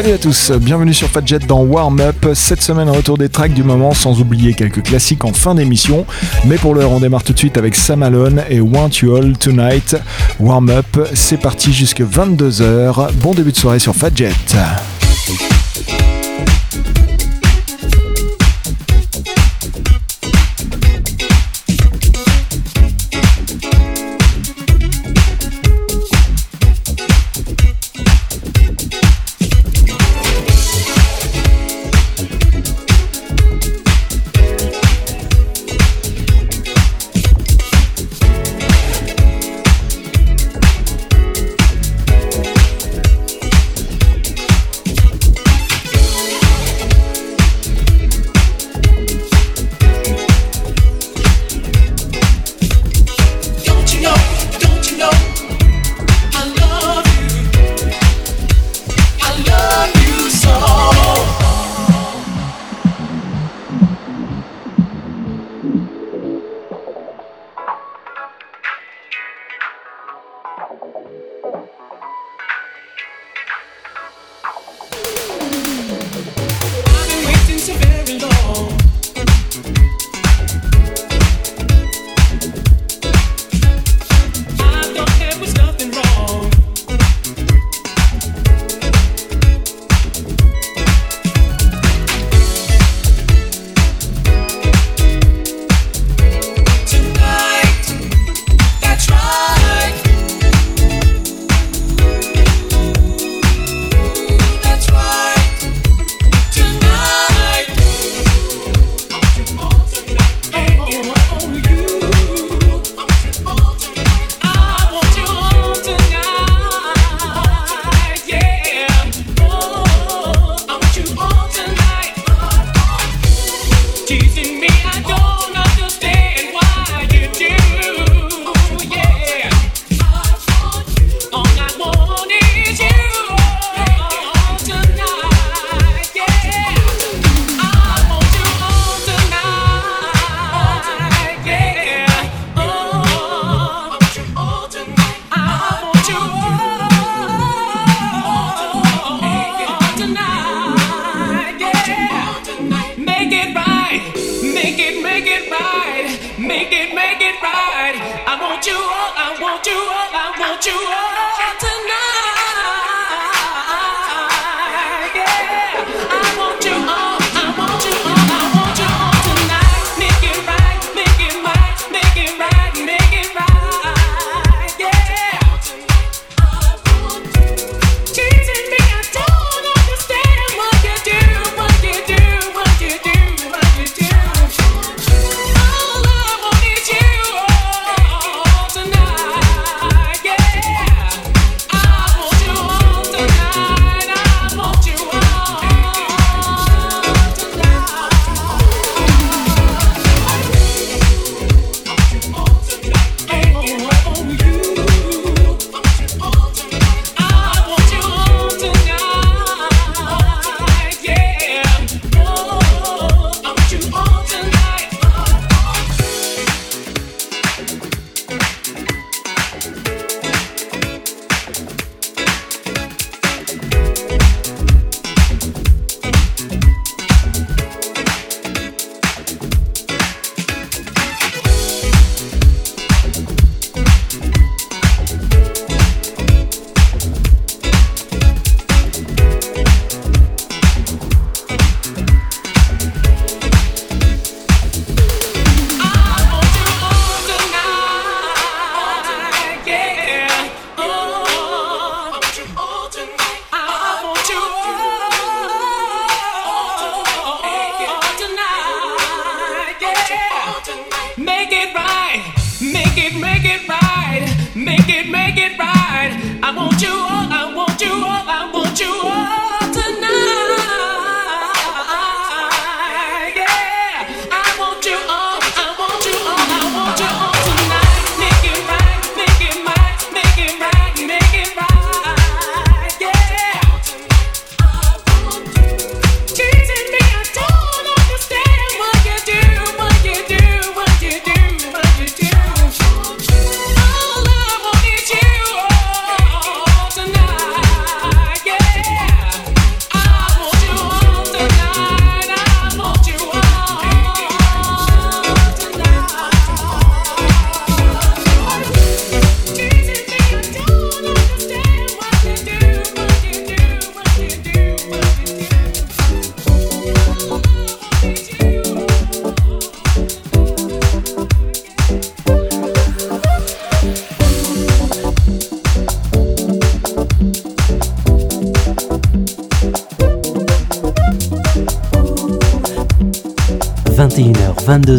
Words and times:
Salut 0.00 0.12
à 0.12 0.18
tous, 0.18 0.52
bienvenue 0.52 0.94
sur 0.94 1.08
Fadjet 1.08 1.40
dans 1.40 1.64
Warm 1.64 1.98
Up. 1.98 2.28
Cette 2.32 2.62
semaine, 2.62 2.88
retour 2.88 3.18
des 3.18 3.28
tracks 3.28 3.52
du 3.52 3.64
moment, 3.64 3.94
sans 3.94 4.20
oublier 4.20 4.54
quelques 4.54 4.84
classiques 4.84 5.24
en 5.24 5.32
fin 5.32 5.56
d'émission. 5.56 6.06
Mais 6.44 6.54
pour 6.54 6.72
l'heure, 6.72 6.92
on 6.92 7.00
démarre 7.00 7.24
tout 7.24 7.32
de 7.32 7.38
suite 7.38 7.56
avec 7.56 7.74
Sam 7.74 8.04
Alone 8.04 8.44
et 8.48 8.60
Want 8.60 8.90
You 9.02 9.16
All 9.16 9.36
Tonight. 9.36 9.96
Warm 10.38 10.70
Up, 10.70 11.08
c'est 11.14 11.38
parti 11.38 11.72
jusque 11.72 12.00
22h. 12.00 13.12
Bon 13.14 13.34
début 13.34 13.50
de 13.50 13.56
soirée 13.56 13.80
sur 13.80 13.92
Fadjet. 13.92 14.30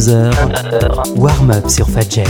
22h, 0.09 1.19
warm-up 1.19 1.69
sur 1.69 1.87
Fadjet. 1.87 2.25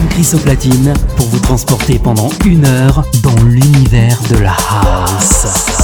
Chris 0.00 0.30
au 0.34 0.38
platine 0.38 0.94
pour 1.16 1.26
vous 1.26 1.38
transporter 1.38 1.98
pendant 1.98 2.30
une 2.46 2.64
heure 2.64 3.04
dans 3.22 3.42
l'univers 3.44 4.18
de 4.30 4.38
la 4.38 4.56
house. 4.70 5.81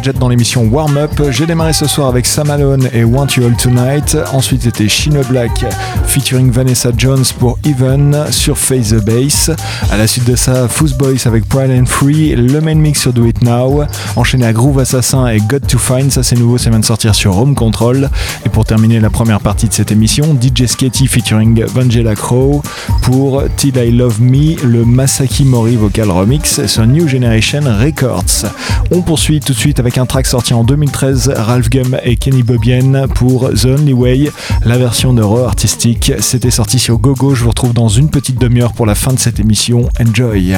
Dans 0.00 0.28
l'émission 0.28 0.66
Warm 0.66 0.96
Up. 0.96 1.10
J'ai 1.30 1.44
démarré 1.44 1.74
ce 1.74 1.86
soir 1.86 2.08
avec 2.08 2.24
Sam 2.24 2.48
Alone 2.48 2.88
et 2.94 3.04
Want 3.04 3.26
You 3.36 3.44
All 3.44 3.54
Tonight. 3.54 4.16
Ensuite, 4.32 4.62
c'était 4.62 4.88
Shino 4.88 5.20
Black 5.28 5.66
featuring 6.06 6.50
Vanessa 6.50 6.90
Jones 6.96 7.24
pour 7.38 7.58
Even 7.66 8.16
sur 8.30 8.56
Face 8.56 8.88
the 8.88 9.04
Bass. 9.04 9.50
À 9.90 9.98
la 9.98 10.06
suite 10.06 10.24
de 10.24 10.36
ça, 10.36 10.68
Boys 10.98 11.26
avec 11.26 11.46
Pride 11.46 11.70
and 11.70 11.84
Free, 11.84 12.34
le 12.34 12.60
main 12.62 12.76
mix 12.76 13.02
sur 13.02 13.12
Do 13.12 13.26
It 13.26 13.42
Now. 13.42 13.84
Enchaîné 14.16 14.46
à 14.46 14.52
Groove 14.54 14.78
Assassin 14.78 15.26
et 15.28 15.38
God 15.38 15.66
to 15.66 15.76
Find, 15.76 16.10
ça 16.10 16.22
c'est 16.22 16.36
nouveau, 16.36 16.56
ça 16.56 16.70
vient 16.70 16.80
de 16.80 16.84
sortir 16.84 17.14
sur 17.14 17.36
Home 17.36 17.54
Control. 17.54 18.08
Et 18.46 18.48
pour 18.48 18.64
terminer 18.64 19.00
la 19.00 19.10
première 19.10 19.40
partie 19.40 19.68
de 19.68 19.74
cette 19.74 19.92
émission, 19.92 20.36
DJ 20.40 20.64
Sketty 20.66 21.08
featuring 21.08 21.62
Vangela 21.66 22.14
Crow 22.14 22.62
pour 23.10 23.42
Till 23.56 23.76
I 23.76 23.90
Love 23.90 24.20
Me, 24.20 24.54
le 24.64 24.84
Masaki 24.84 25.44
Mori 25.44 25.74
vocal 25.74 26.10
remix 26.10 26.64
sur 26.66 26.86
New 26.86 27.08
Generation 27.08 27.62
Records. 27.62 28.46
On 28.92 29.02
poursuit 29.02 29.40
tout 29.40 29.52
de 29.52 29.58
suite 29.58 29.80
avec 29.80 29.98
un 29.98 30.06
track 30.06 30.26
sorti 30.26 30.54
en 30.54 30.62
2013, 30.62 31.32
Ralph 31.36 31.70
Gum 31.70 31.98
et 32.04 32.14
Kenny 32.14 32.44
Bobian 32.44 33.08
pour 33.08 33.50
The 33.50 33.64
Only 33.64 33.92
Way, 33.92 34.30
la 34.64 34.78
version 34.78 35.12
de 35.12 35.22
artistique. 35.22 36.12
C'était 36.20 36.52
sorti 36.52 36.78
sur 36.78 36.98
Gogo, 36.98 37.34
je 37.34 37.42
vous 37.42 37.50
retrouve 37.50 37.72
dans 37.72 37.88
une 37.88 38.10
petite 38.10 38.40
demi-heure 38.40 38.74
pour 38.74 38.86
la 38.86 38.94
fin 38.94 39.12
de 39.12 39.18
cette 39.18 39.40
émission. 39.40 39.88
Enjoy! 40.00 40.54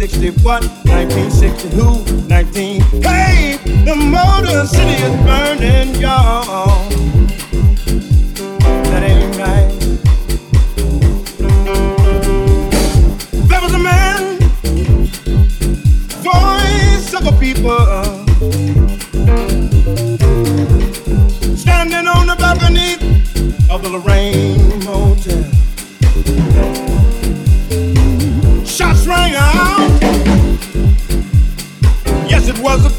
1960 0.00 0.42
what? 0.42 0.64
1960 0.88 1.68
who? 1.76 2.26
19. 2.26 2.80
Hey, 3.02 3.58
the 3.84 3.94
Motor 3.94 4.64
City 4.64 4.94
is 4.94 5.14
burning, 5.26 5.94
y'all. 6.00 6.88
That 8.88 9.02
ain't 9.02 9.36
right. 9.36 9.68
There 13.46 13.60
was 13.60 13.74
a 13.74 13.78
man, 13.78 14.38
voice 16.24 17.12
of 17.12 17.38
people 17.38 17.76
standing 21.56 22.08
on 22.08 22.26
the 22.26 22.36
balcony 22.38 22.94
of 23.68 23.82
the 23.82 23.90
Lorraine 23.90 24.69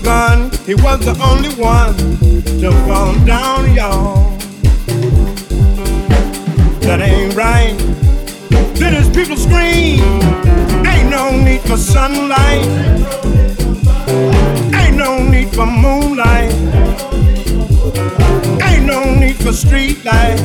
gun. 0.03 0.51
He 0.65 0.75
was 0.75 0.99
the 0.99 1.15
only 1.21 1.49
one 1.55 1.95
to 2.61 2.71
fall 2.85 3.13
down, 3.25 3.73
y'all. 3.73 4.37
That 6.81 7.01
ain't 7.01 7.35
right. 7.35 7.77
Then 8.75 8.93
his 8.93 9.09
people 9.09 9.37
scream. 9.37 10.01
Ain't 10.85 11.09
no 11.09 11.31
need 11.31 11.61
for 11.61 11.77
sunlight. 11.77 12.65
Ain't 14.75 14.97
no 14.97 15.23
need 15.23 15.49
for 15.49 15.65
moonlight. 15.65 16.51
Ain't 18.61 18.85
no 18.85 19.13
need 19.15 19.35
for 19.35 19.53
street 19.53 20.03
light. 20.03 20.37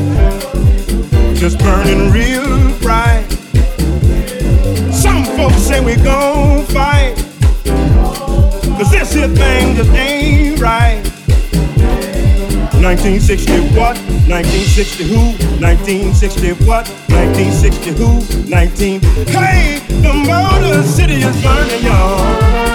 Just 1.34 1.58
burning 1.58 2.10
real 2.12 2.78
bright. 2.78 3.26
Some 4.92 5.24
folks 5.36 5.62
say 5.62 5.84
we 5.84 5.96
gon' 5.96 6.64
fight. 6.66 7.25
Cause 8.76 8.90
this 8.90 9.14
here 9.14 9.26
thing 9.28 9.74
just 9.74 9.90
ain't 9.92 10.60
right. 10.60 11.02
1960 12.82 13.52
what? 13.74 13.96
1960 14.28 15.04
who? 15.04 15.32
1960 15.64 16.52
what? 16.66 16.86
1960 17.08 17.90
who? 17.92 18.50
19. 18.50 19.00
Hey, 19.28 19.80
the 20.02 20.12
Motor 20.12 20.82
City 20.82 21.14
is 21.14 21.42
burning, 21.42 21.84
y'all. 21.84 22.65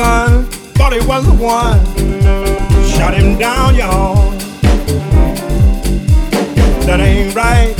Gun, 0.00 0.44
thought 0.76 0.92
he 0.92 1.06
was 1.06 1.26
the 1.26 1.34
one. 1.34 1.78
Shot 2.94 3.12
him 3.14 3.38
down, 3.38 3.74
y'all. 3.74 4.30
That 6.86 7.00
ain't 7.00 7.34
right. 7.34 7.74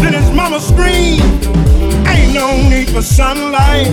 Then 0.00 0.14
his 0.14 0.30
mama 0.32 0.58
screamed, 0.58 1.22
Ain't 2.08 2.34
no 2.34 2.48
need 2.68 2.88
for 2.90 3.02
sunlight. 3.02 3.86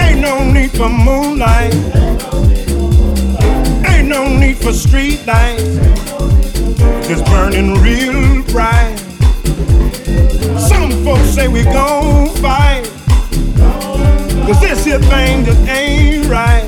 Ain't 0.00 0.20
no 0.20 0.34
need 0.50 0.72
for 0.72 0.88
moonlight. 0.88 1.74
Ain't 3.86 4.08
no 4.08 4.22
need 4.36 4.56
for 4.58 4.72
street 4.72 5.24
lights. 5.24 6.11
Just 7.12 7.26
burning 7.26 7.74
real 7.82 8.42
bright. 8.44 8.96
Some 10.58 11.04
folks 11.04 11.28
say 11.28 11.46
we 11.46 11.62
gon' 11.62 12.30
fight. 12.36 12.84
Cause 14.46 14.58
this 14.62 14.86
here 14.86 14.98
thing 14.98 15.44
just 15.44 15.60
ain't 15.68 16.24
right. 16.30 16.64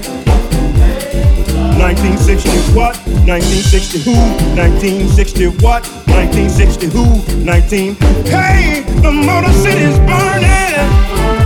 1960 1.81 2.51
what? 2.77 2.95
1960 3.25 4.01
who? 4.01 4.13
1960 4.61 5.47
what? 5.65 5.83
1960 6.13 6.89
who? 6.89 7.43
19. 7.43 7.95
Hey, 8.27 8.85
the 9.01 9.11
Motor 9.11 9.51
City's 9.51 9.97
burning. 10.01 11.44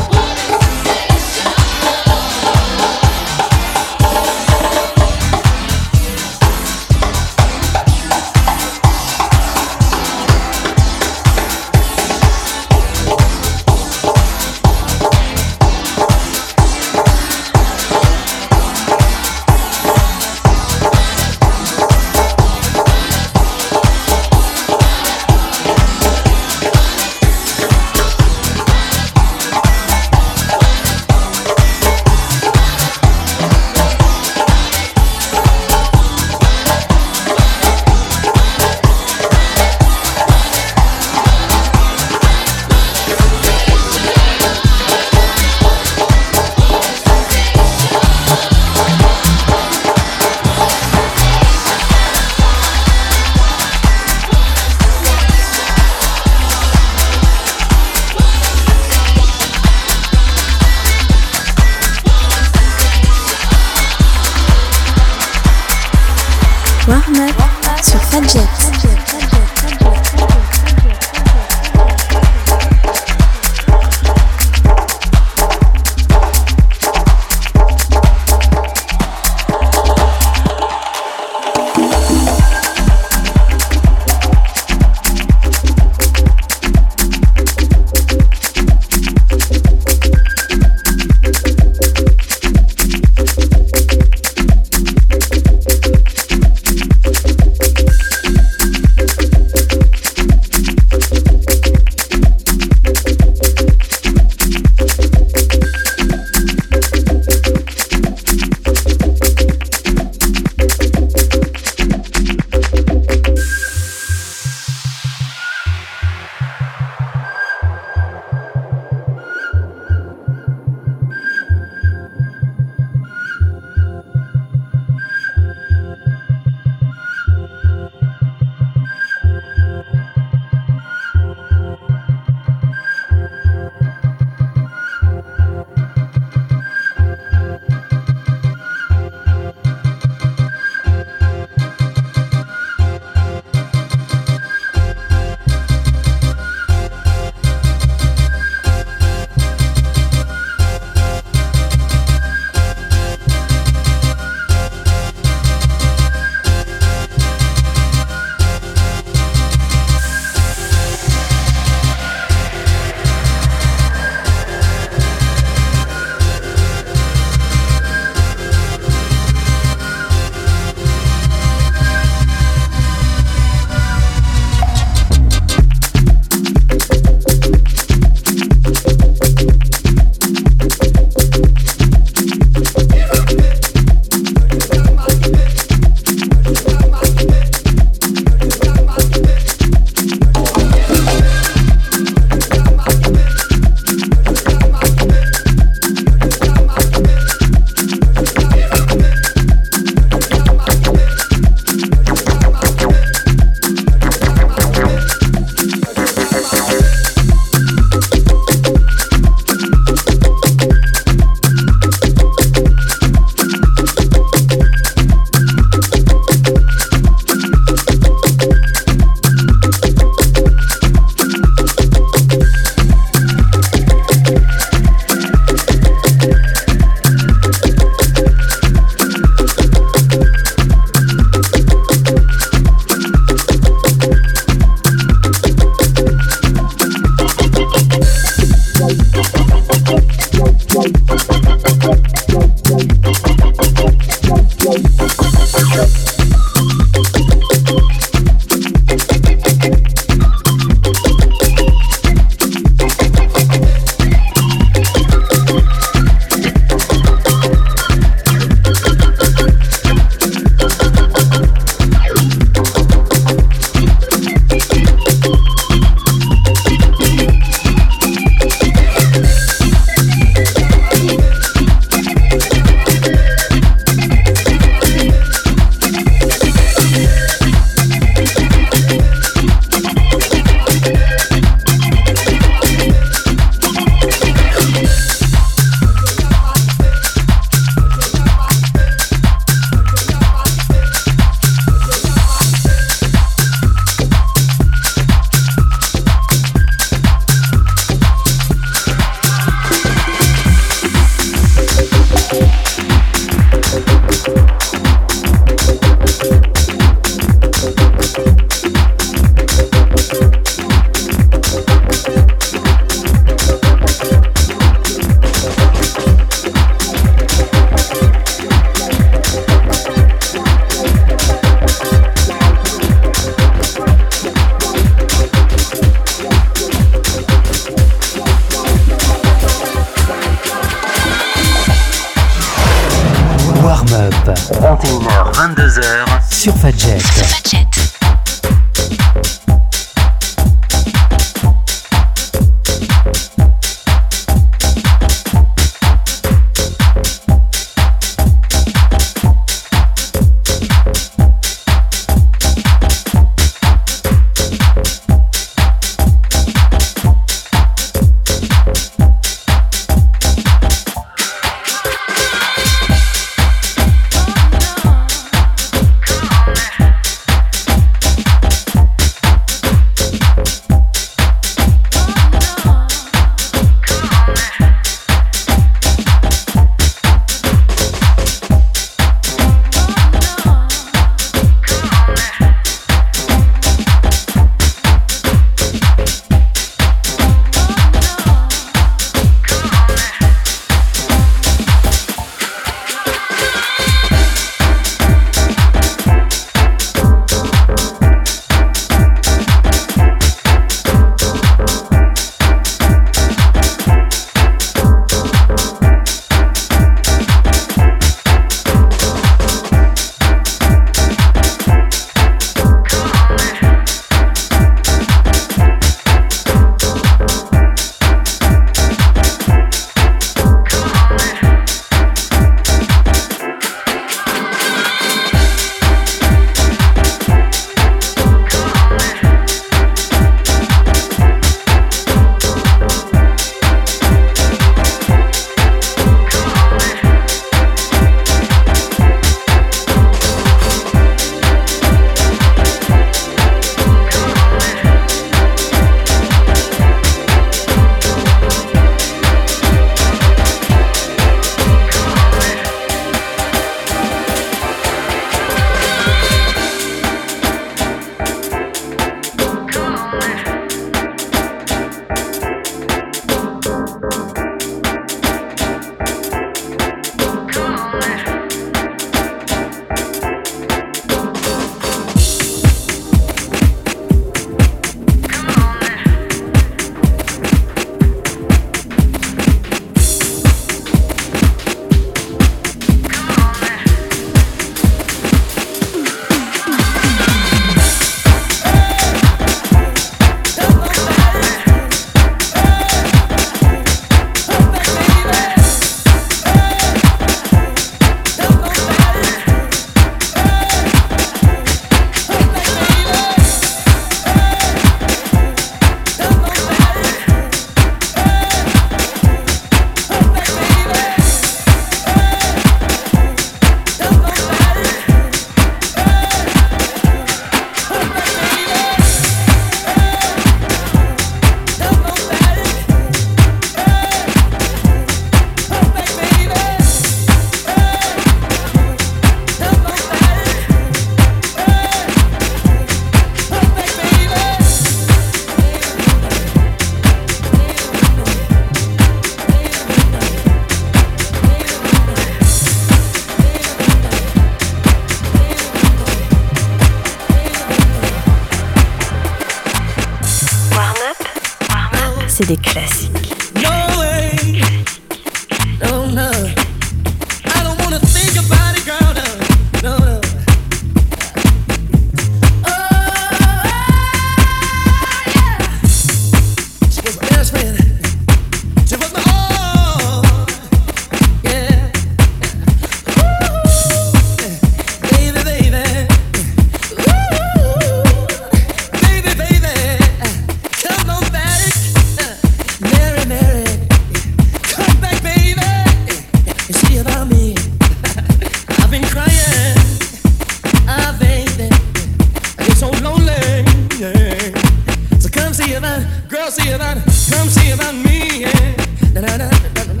see 595.71 595.77
about, 595.77 596.03
girl, 596.27 596.51
see 596.51 596.71
about, 596.71 596.95
come 596.95 597.47
see 597.47 597.71
about 597.71 597.95
me. 597.95 598.41
Yeah. 598.41 598.75
Da, 599.13 599.21
da, 599.21 599.37
da, 599.37 600.00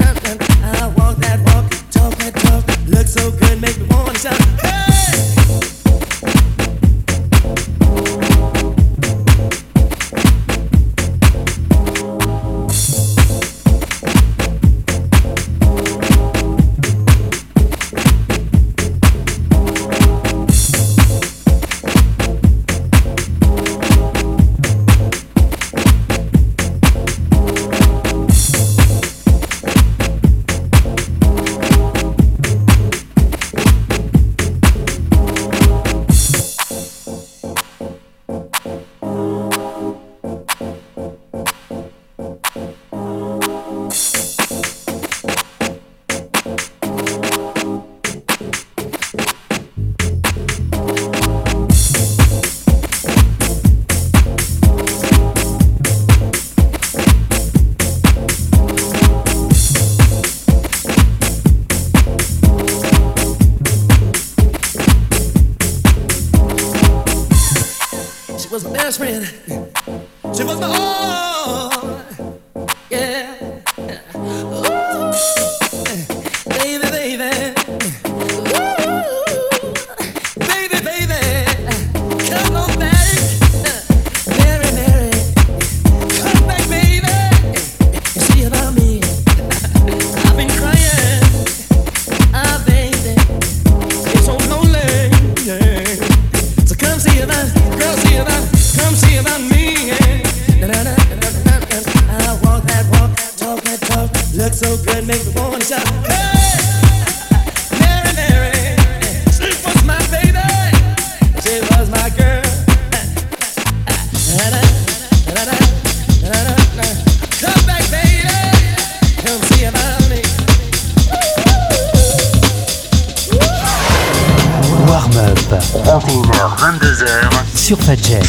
sur 127.71 127.77
Fadjet. 127.77 128.21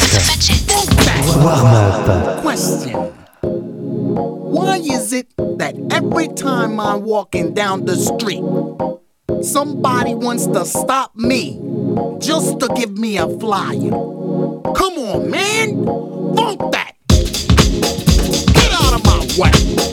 Warm 1.35 1.65
Up. 1.65 2.41
Question. 2.41 2.93
Why 3.41 4.77
is 4.77 5.11
it 5.11 5.27
that 5.57 5.75
every 5.91 6.29
time 6.29 6.79
I'm 6.79 7.03
walking 7.03 7.53
down 7.53 7.83
the 7.83 7.97
street, 7.97 8.43
somebody 9.43 10.15
wants 10.15 10.47
to 10.47 10.63
stop 10.65 11.13
me 11.17 11.59
just 12.19 12.61
to 12.61 12.69
give 12.73 12.97
me 12.97 13.17
a 13.17 13.27
flyer? 13.39 13.91
Come 14.79 14.97
on, 15.11 15.29
man. 15.29 15.85
Funk 16.37 16.61
that. 16.71 16.93
Get 17.09 18.71
out 18.71 18.93
of 18.93 19.03
my 19.03 19.27
way. 19.37 19.92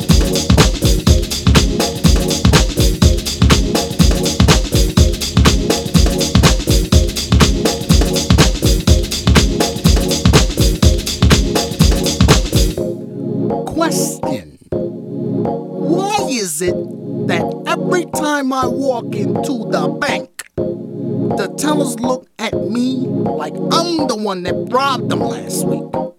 Walk 19.00 19.14
into 19.14 19.70
the 19.70 19.88
bank, 19.98 20.42
the 20.56 21.54
tellers 21.56 21.98
look 22.00 22.28
at 22.38 22.52
me 22.52 22.98
like 23.06 23.54
I'm 23.72 24.06
the 24.08 24.16
one 24.16 24.42
that 24.42 24.54
robbed 24.70 25.08
them 25.08 25.20
last 25.20 25.66
week? 25.66 26.09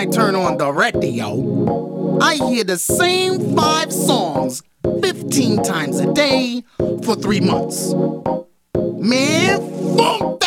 I 0.00 0.06
turn 0.06 0.34
on 0.34 0.56
the 0.56 0.72
radio, 0.72 2.18
I 2.22 2.36
hear 2.36 2.64
the 2.64 2.78
same 2.78 3.54
five 3.54 3.92
songs 3.92 4.62
15 4.82 5.62
times 5.62 6.00
a 6.00 6.10
day 6.14 6.64
for 7.04 7.16
three 7.16 7.40
months? 7.40 7.92
Man, 8.74 9.98
funk 9.98 10.39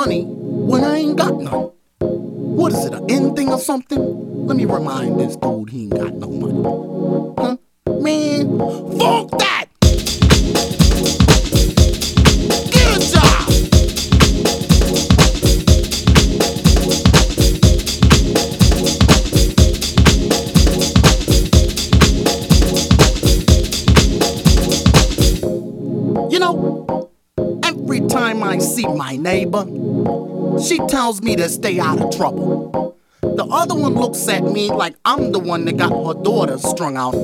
money 0.00 0.22
when 0.24 0.82
I 0.82 0.96
ain't 0.96 1.18
got 1.18 1.34
none? 1.38 1.72
What 2.00 2.72
is 2.72 2.86
it, 2.86 2.94
an 2.94 3.10
end 3.10 3.36
thing 3.36 3.50
or 3.50 3.58
something? 3.58 4.46
Let 4.46 4.56
me 4.56 4.64
remind 4.64 5.20
this 5.20 5.36
dude 5.36 5.68
he 5.68 5.82
ain't 5.82 5.94
got 5.94 6.14
no 6.14 6.28
money. 6.42 6.62
Huh? 7.36 7.56
Man, 8.00 8.58
fuck 8.98 9.38
that! 9.38 9.59
My 29.10 29.16
neighbor, 29.16 29.64
she 30.62 30.78
tells 30.86 31.20
me 31.20 31.34
to 31.34 31.48
stay 31.48 31.80
out 31.80 32.00
of 32.00 32.16
trouble. 32.16 32.96
The 33.22 33.44
other 33.50 33.74
one 33.74 33.94
looks 33.94 34.28
at 34.28 34.44
me 34.44 34.70
like 34.70 34.94
I'm 35.04 35.32
the 35.32 35.40
one 35.40 35.64
that 35.64 35.76
got 35.78 35.90
her 35.90 36.22
daughter 36.22 36.58
strung 36.58 36.96
out. 36.96 37.14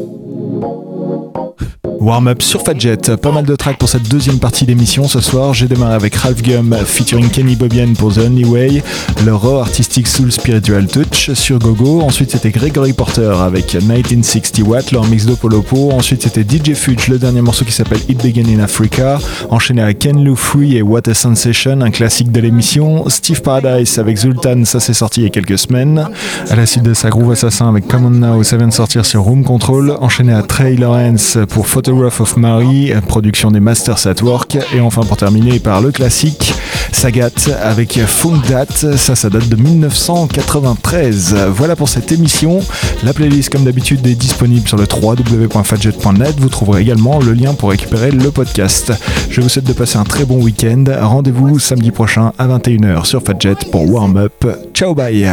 Warm-up 2.00 2.42
sur 2.42 2.62
Fadjet, 2.62 3.16
pas 3.20 3.32
mal 3.32 3.44
de 3.44 3.56
tracks 3.56 3.78
pour 3.78 3.88
cette 3.88 4.08
deuxième 4.08 4.38
partie 4.38 4.64
d'émission 4.64 5.08
ce 5.08 5.20
soir. 5.20 5.54
J'ai 5.54 5.66
démarré 5.66 5.94
avec 5.94 6.14
Ralph 6.14 6.42
Gum 6.42 6.76
featuring 6.84 7.28
Kenny 7.30 7.56
Bobian 7.56 7.94
pour 7.98 8.12
The 8.12 8.18
Only 8.18 8.44
Way, 8.44 8.82
le 9.24 9.34
raw 9.34 9.58
artistic 9.58 10.06
soul 10.06 10.30
spiritual 10.30 10.86
touch 10.86 11.32
sur 11.32 11.58
Gogo. 11.58 12.02
Ensuite 12.02 12.32
c'était 12.32 12.50
Gregory 12.50 12.92
Porter 12.92 13.32
avec 13.40 13.74
1960 13.74 14.66
Watt, 14.66 14.92
leur 14.92 15.06
mix 15.06 15.24
de 15.24 15.34
Polopo. 15.34 15.90
Ensuite 15.92 16.22
c'était 16.22 16.42
DJ 16.42 16.74
Fudge, 16.74 17.08
le 17.08 17.18
dernier 17.18 17.40
morceau 17.40 17.64
qui 17.64 17.72
s'appelle 17.72 18.00
It 18.08 18.22
Began 18.22 18.48
in 18.48 18.60
Africa. 18.62 19.18
Enchaîné 19.50 19.82
à 19.82 19.94
Ken 19.94 20.22
Lou 20.22 20.36
Free 20.36 20.76
et 20.76 20.82
What 20.82 21.08
a 21.08 21.14
Sensation, 21.14 21.80
un 21.80 21.90
classique 21.90 22.30
de 22.30 22.40
l'émission. 22.40 23.08
Steve 23.08 23.40
Paradise 23.40 23.98
avec 23.98 24.18
Zultan, 24.18 24.64
ça 24.64 24.80
s'est 24.80 24.94
sorti 24.94 25.20
il 25.20 25.24
y 25.24 25.26
a 25.26 25.30
quelques 25.30 25.58
semaines. 25.58 26.08
À 26.50 26.56
la 26.56 26.66
suite 26.66 26.84
de 26.84 26.94
sa 26.94 27.08
Groove 27.08 27.32
Assassin 27.32 27.68
avec 27.68 27.88
Come 27.88 28.06
On 28.06 28.10
Now, 28.10 28.42
ça 28.42 28.56
vient 28.58 28.68
de 28.68 28.72
sortir 28.72 29.06
sur 29.06 29.22
Room 29.22 29.44
Control. 29.44 29.96
Enchaîné 30.00 30.34
à 30.34 30.42
Trey 30.42 30.76
Lawrence 30.76 31.38
pour 31.48 31.66
Photograph 31.66 32.20
of 32.20 32.36
Mary, 32.36 32.92
production 33.06 33.50
des 33.50 33.60
Masters 33.60 34.06
at 34.06 34.22
Work. 34.22 34.58
Et 34.74 34.80
enfin 34.80 35.02
pour 35.02 35.16
terminer 35.16 35.58
par 35.58 35.80
le 35.80 35.90
classique 35.90 36.54
Sagat 36.92 37.30
avec 37.62 37.98
Funk 38.06 38.42
Dat, 38.48 38.96
ça 38.96 39.14
ça 39.14 39.30
date 39.30 39.48
de 39.48 39.56
1993. 39.56 41.36
Voilà 41.50 41.76
pour 41.76 41.88
cette 41.88 42.12
émission. 42.12 42.60
La 43.04 43.12
playlist 43.12 43.50
comme 43.50 43.64
d'habitude 43.64 44.06
est 44.06 44.14
disponible 44.14 44.66
sur 44.66 44.76
le 44.76 44.86
www.fadjet.net. 44.90 46.34
Vous 46.38 46.48
trouverez 46.48 46.82
également 46.82 47.20
le 47.20 47.32
lien 47.32 47.54
pour 47.54 47.70
récupérer 47.70 48.10
le 48.10 48.30
podcast. 48.30 48.92
Je 49.30 49.40
vous 49.40 49.48
souhaite 49.48 49.66
de 49.66 49.72
passer 49.72 49.98
un 49.98 50.04
très 50.04 50.24
bon 50.24 50.42
week-end. 50.42 50.84
Rendez-vous 51.00 51.58
samedi 51.58 51.90
prochain 51.90 52.32
à 52.38 52.46
21h 52.46 53.04
sur 53.04 53.22
Fadjet 53.22 53.56
pour 53.70 53.90
Warm 53.90 54.16
Up. 54.16 54.46
Ciao 54.74 54.94
bye 54.94 55.26